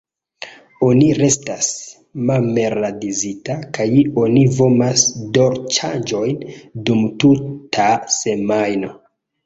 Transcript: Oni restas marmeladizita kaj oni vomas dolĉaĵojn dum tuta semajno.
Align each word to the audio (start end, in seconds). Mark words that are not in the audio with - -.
Oni 0.85 1.09
restas 1.19 1.67
marmeladizita 2.31 3.59
kaj 3.79 3.87
oni 4.25 4.49
vomas 4.59 5.07
dolĉaĵojn 5.39 6.45
dum 6.91 7.09
tuta 7.25 7.91
semajno. 8.23 8.97